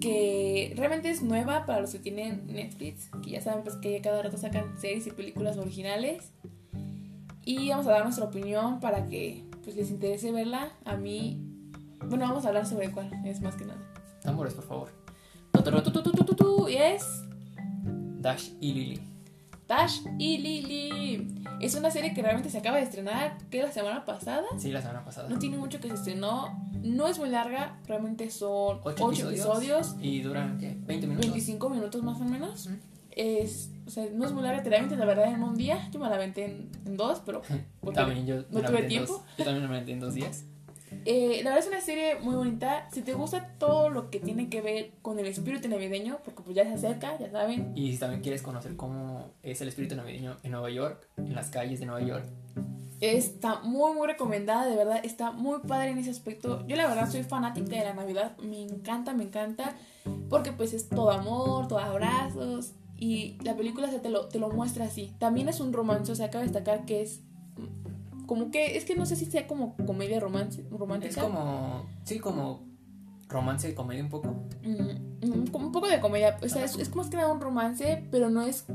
[0.00, 4.22] que realmente es nueva para los que tienen Netflix, que ya saben pues que cada
[4.22, 6.32] rato sacan series y películas originales.
[7.44, 10.72] Y vamos a dar nuestra opinión para que pues les interese verla.
[10.84, 11.40] A mí
[12.06, 13.80] Bueno, vamos a hablar sobre cuál, es más que nada.
[14.22, 15.03] Tambores, por favor.
[16.74, 17.22] Y es.
[18.20, 19.00] Dash y Lily.
[19.68, 21.44] Dash y Lily.
[21.60, 24.44] Es una serie que realmente se acaba de estrenar, que la semana pasada.
[24.58, 25.28] Sí, la semana pasada.
[25.28, 26.48] No tiene mucho que se estrenó.
[26.82, 30.76] No es muy larga, realmente son 8 episodios, Y duran, ¿qué?
[30.76, 31.20] ¿20 minutos?
[31.20, 32.68] 25 minutos más o menos.
[33.12, 35.88] Es, o sea, no es muy larga, te la la verdad en un día.
[35.92, 37.42] Yo me la aventé en, dos, pero
[37.94, 39.24] también yo no tuve tiempo.
[39.38, 40.44] yo también me la aventé en dos días.
[41.04, 42.88] Eh, la verdad es una serie muy bonita.
[42.92, 46.56] Si te gusta todo lo que tiene que ver con el espíritu navideño, porque pues
[46.56, 47.72] ya se acerca, ya saben.
[47.74, 51.50] Y si también quieres conocer cómo es el espíritu navideño en Nueva York, en las
[51.50, 52.26] calles de Nueva York.
[53.00, 55.00] Está muy, muy recomendada, de verdad.
[55.04, 56.66] Está muy padre en ese aspecto.
[56.66, 58.36] Yo la verdad soy fanática de la Navidad.
[58.38, 59.76] Me encanta, me encanta.
[60.30, 62.72] Porque pues es todo amor, todo abrazos.
[62.96, 65.12] Y la película se te lo, te lo muestra así.
[65.18, 67.20] También es un romance, o sea, cabe destacar que es
[68.26, 71.20] como que es que no sé si sea como comedia romance, romántica.
[71.20, 72.62] Es como, sí, como
[73.28, 74.34] romance y comedia un poco.
[74.62, 78.06] Mm, como un poco de comedia, o sea, es, es como que nada un romance,
[78.10, 78.66] pero no es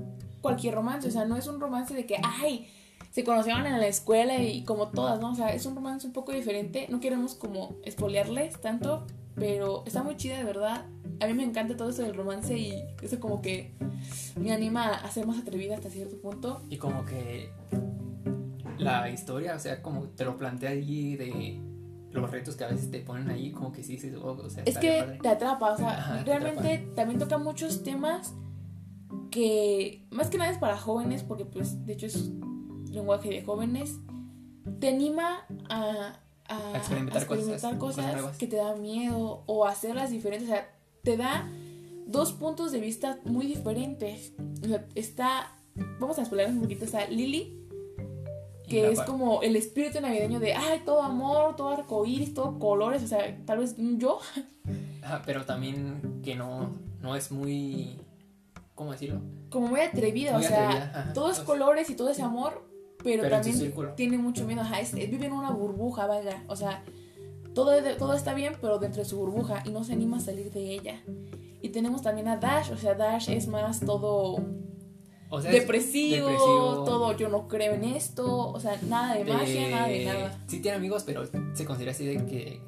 [0.41, 2.67] cualquier romance, o sea, no es un romance de que, ay,
[3.11, 5.31] se conocieron en la escuela y como todas, ¿no?
[5.31, 10.03] O sea, es un romance un poco diferente, no queremos como espolearles tanto, pero está
[10.03, 10.85] muy chida de verdad.
[11.19, 13.73] A mí me encanta todo eso del romance y eso como que
[14.39, 16.61] me anima a ser más atrevida hasta cierto punto.
[16.69, 17.51] Y como que
[18.79, 21.61] la historia, o sea, como te lo plantea allí de
[22.11, 24.77] los retos que a veces te ponen ahí, como que sí, sí, o sea, es
[24.77, 28.33] que te atrapa, o sea, realmente también toca muchos temas
[29.31, 32.31] que más que nada es para jóvenes, porque pues de hecho es
[32.89, 33.99] lenguaje de jóvenes,
[34.79, 37.27] te anima a, a, experimentar,
[37.77, 40.69] cosas, que te dan miedo o hacerlas diferentes, o sea,
[41.03, 41.47] te da
[42.07, 44.33] dos puntos de vista muy diferentes.
[44.63, 45.55] O sea, está,
[45.99, 47.58] vamos a explorar un poquito, está Lily,
[48.69, 53.07] que es como el espíritu navideño de, ay, todo amor, todo arcoíris, todo colores, o
[53.07, 54.19] sea, tal vez yo.
[55.25, 57.99] pero también que no, no es muy,
[58.75, 59.21] ¿cómo decirlo?
[59.49, 62.69] Como muy atrevida, o sea, todo es colores y todo es amor,
[63.03, 66.83] pero, también tiene mucho miedo, ajá, vive en una burbuja, vaya, o sea,
[67.53, 70.51] todo, todo está bien, pero dentro de su burbuja y no se anima a salir
[70.51, 71.01] de ella.
[71.61, 74.37] Y tenemos también a Dash, o sea, Dash es más todo
[75.37, 80.39] depresivo, todo, yo no creo en esto, o sea, nada de, magia, nada de nada.
[80.47, 82.61] Sí tiene amigos, pero se considera así de que...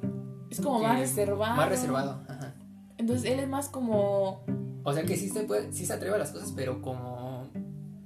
[0.50, 1.56] Es como más reservado.
[1.56, 2.54] Más reservado, ajá.
[2.98, 4.44] Entonces él es más como...
[4.84, 7.48] O sea que sí se, puede, sí se atreve a las cosas, pero como,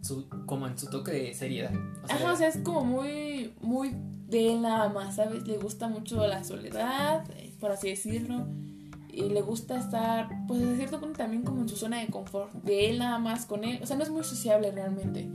[0.02, 1.72] su, como en su toque de seriedad.
[2.02, 3.94] O sea, ajá, o sea, es como muy, muy
[4.28, 5.46] de él nada más, ¿sabes?
[5.46, 8.46] Le gusta mucho la soledad, eh, por así decirlo
[9.16, 12.52] y le gusta estar, pues a cierto punto también como en su zona de confort,
[12.52, 15.26] de él nada más con él, o sea, no es muy sociable realmente.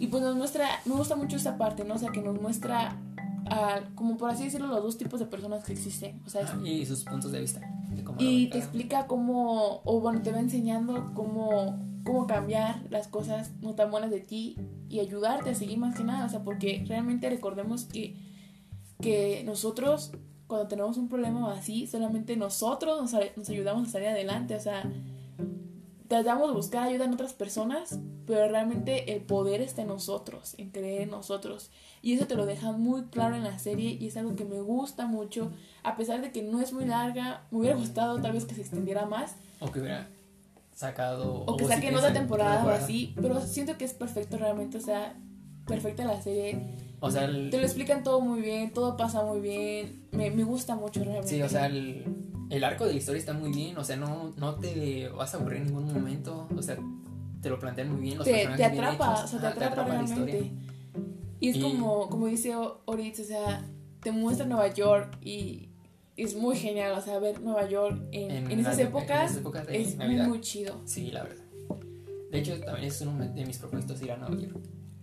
[0.00, 1.94] Y pues nos muestra, me gusta mucho esta parte, ¿no?
[1.94, 2.96] O sea, que nos muestra,
[3.46, 6.20] a, como por así decirlo, los dos tipos de personas que existen.
[6.26, 7.60] O sea, y sus puntos de vista.
[8.18, 13.76] y te explica cómo, o bueno, te va enseñando cómo, cómo cambiar las cosas no
[13.76, 14.56] tan buenas de ti
[14.88, 16.26] y ayudarte a seguir más que nada.
[16.26, 18.16] O sea, porque realmente recordemos que,
[19.00, 20.10] que nosotros
[20.46, 24.54] cuando tenemos un problema así, solamente nosotros nos, nos ayudamos a salir adelante.
[24.54, 24.82] O sea,
[26.08, 30.70] tratamos de buscar ayuda en otras personas, pero realmente el poder está en nosotros, en
[30.70, 31.70] creer en nosotros.
[32.02, 34.60] Y eso te lo deja muy claro en la serie y es algo que me
[34.60, 35.50] gusta mucho,
[35.82, 38.60] a pesar de que no es muy larga, me hubiera gustado tal vez que se
[38.60, 39.36] extendiera más.
[39.60, 40.08] O que hubiera
[40.74, 41.44] sacado...
[41.46, 45.16] O que saquen otra temporada o así, pero siento que es perfecto realmente, o sea,
[45.66, 50.06] perfecta la serie o sea, te lo explican todo muy bien, todo pasa muy bien.
[50.12, 51.28] Me, me gusta mucho realmente.
[51.28, 52.02] Sí, o sea, el,
[52.48, 53.76] el, arco de la historia está muy bien.
[53.76, 56.48] O sea, no, no te vas a aburrir en ningún momento.
[56.56, 56.78] O sea,
[57.42, 58.16] te lo plantean muy bien.
[58.16, 60.50] Los te, te atrapa, o sea, te atrapa, realmente.
[61.40, 62.54] Y es como, como dice
[62.86, 63.62] Oritz, o sea,
[64.00, 65.68] te muestra Nueva York y
[66.16, 69.38] es muy genial, o sea, ver Nueva York en, en, esas, épocas
[69.68, 70.80] es muy, muy chido.
[70.86, 71.44] Sí, la verdad.
[72.30, 74.56] De hecho, también es uno de mis propósitos ir a Nueva York.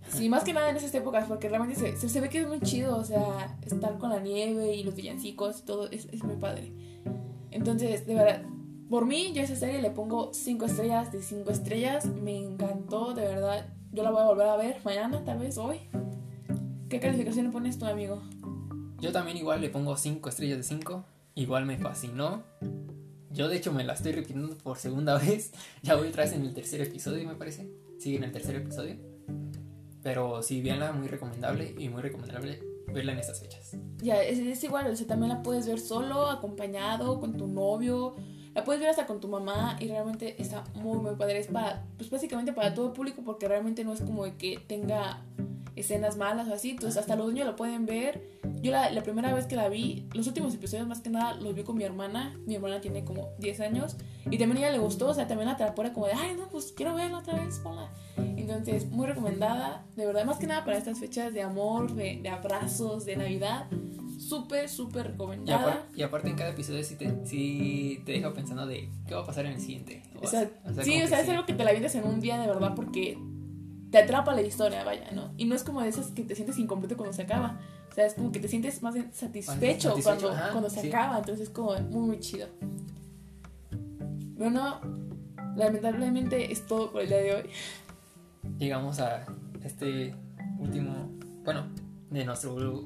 [0.08, 2.60] Sí, más que nada en esas épocas, porque realmente se, se, ve que es muy
[2.60, 6.72] chido, o sea, estar con la nieve y los villancicos todo, es, es muy padre.
[7.50, 8.42] Entonces, de verdad,
[8.92, 13.14] por mí, yo a esa serie le pongo 5 estrellas de 5 estrellas, me encantó,
[13.14, 13.66] de verdad.
[13.90, 15.78] Yo la voy a volver a ver mañana, tal vez hoy.
[16.90, 18.22] ¿Qué calificación le pones tú, amigo?
[19.00, 21.04] Yo también igual le pongo 5 estrellas de 5,
[21.36, 22.42] igual me fascinó.
[23.30, 25.52] Yo de hecho me la estoy repitiendo por segunda vez.
[25.82, 27.70] Ya voy otra vez en el tercer episodio, me parece.
[27.98, 28.96] Sigue en el tercer episodio.
[30.02, 32.60] Pero sí, la muy recomendable y muy recomendable
[32.92, 33.76] verla en estas fechas.
[33.98, 38.16] Ya, es, igual, o sea, también la puedes ver solo, acompañado, con tu novio,
[38.54, 41.38] la puedes ver hasta con tu mamá y realmente está muy, muy padre.
[41.38, 44.58] Es para, pues básicamente para todo el público porque realmente no es como de que
[44.66, 45.22] tenga
[45.74, 48.22] escenas malas o así, entonces hasta los niños lo pueden ver.
[48.60, 51.54] Yo la, la, primera vez que la vi, los últimos episodios más que nada los
[51.54, 53.96] vi con mi hermana, mi hermana tiene como 10 años
[54.30, 56.48] y también a ella le gustó, o sea, también la atrapó como de, ay, no,
[56.48, 57.90] pues quiero verla otra vez, ponla.
[58.42, 62.28] Entonces, muy recomendada, de verdad, más que nada para estas fechas de amor, de, de
[62.28, 63.66] abrazos, de Navidad.
[64.18, 65.86] Súper, súper recomendada.
[65.94, 69.26] Y, aparte en cada episodio sí te, sí te deja pensando de qué va a
[69.26, 70.02] pasar en el siguiente.
[70.20, 70.50] O sea,
[70.82, 73.18] sí, o sea, es algo que te la vienes en un día de verdad porque
[73.90, 75.32] te atrapa la historia, vaya, ¿no?
[75.36, 77.60] Y no es como de esas que te sientes incompleto cuando se acaba.
[77.90, 81.18] O sea, es como que te sientes más satisfecho, cuando, cuando se acaba.
[81.18, 82.48] Entonces es como muy, muy chido.
[84.38, 84.80] Bueno,
[85.56, 87.42] lamentablemente es todo por el día de hoy.
[88.62, 89.26] Llegamos a
[89.64, 90.14] este
[90.60, 91.10] último,
[91.42, 91.66] bueno,
[92.10, 92.84] de nuestro...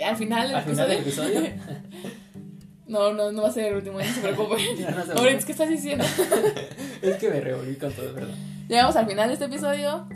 [0.00, 0.86] Al final del episodio.
[0.86, 1.40] Del episodio.
[2.86, 4.62] no, no, no va a ser el último, no se preocupe.
[5.16, 6.04] Ahorita, ¿qué estás diciendo?
[7.02, 8.32] es que me revolví con todo, ¿verdad?
[8.68, 10.06] Llegamos al final de este episodio.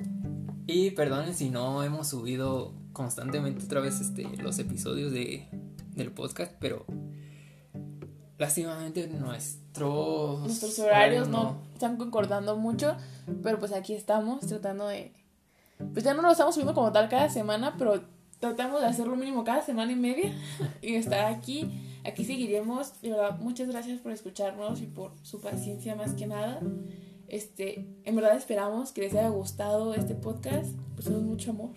[0.69, 5.49] Y perdonen si no hemos subido constantemente otra vez este, los episodios de,
[5.97, 6.87] del podcast, pero
[8.39, 12.97] lástimamente nuestros, nuestros horarios no, están concordando mucho,
[13.43, 15.13] pero pues aquí estamos tratando de...
[15.93, 18.03] Pues ya no lo estamos subiendo como tal cada semana, pero
[18.39, 20.33] tratamos de hacerlo mínimo cada semana y media
[20.83, 21.71] y estar aquí.
[22.05, 23.01] Aquí seguiremos.
[23.03, 26.61] De verdad, muchas gracias por escucharnos y por su paciencia más que nada.
[27.29, 30.75] Este, en verdad esperamos que les haya gustado este podcast.
[30.95, 31.71] Pues es mucho amor.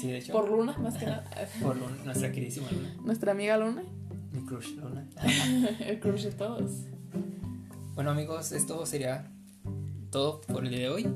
[0.00, 0.32] Sí, de hecho.
[0.32, 1.24] Por Luna, más que nada.
[1.60, 2.94] Por Luna, nuestra queridísima Luna.
[3.04, 3.82] Nuestra amiga Luna.
[4.36, 5.08] Mi crush Luna.
[5.80, 6.70] el crush de todos.
[7.94, 9.32] Bueno amigos, esto sería
[10.10, 11.08] todo por el día de hoy.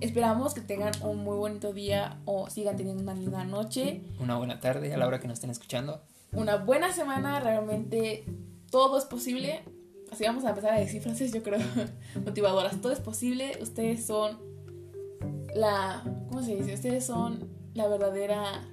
[0.00, 4.02] Esperamos que tengan un muy bonito día o sigan teniendo una linda noche.
[4.20, 6.02] Una buena tarde a la hora que nos estén escuchando.
[6.32, 8.24] Una buena semana, realmente
[8.70, 9.64] todo es posible
[10.14, 11.58] así vamos a empezar a decir frases, yo creo,
[12.24, 12.80] motivadoras.
[12.80, 14.38] Todo es posible, ustedes son
[15.54, 16.74] la, ¿cómo se dice?
[16.74, 18.68] Ustedes son la verdadera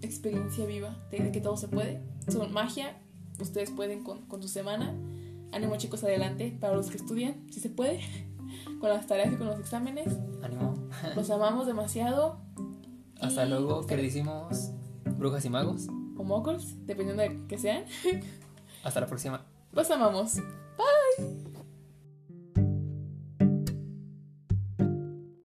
[0.00, 2.00] experiencia viva de, que todo se puede.
[2.28, 3.00] Son magia,
[3.40, 4.94] ustedes pueden con, con su semana.
[5.52, 8.00] Ánimo chicos, adelante, para los que estudian, si se puede,
[8.80, 10.08] con las tareas y con los exámenes.
[10.42, 10.74] Ánimo.
[11.14, 12.40] Los amamos demasiado.
[13.20, 14.70] Hasta luego, queridísimos
[15.16, 15.88] brujas y magos.
[16.16, 17.84] O moguls, dependiendo de que sean.
[18.84, 19.44] Hasta la próxima.
[19.72, 20.38] Los amamos.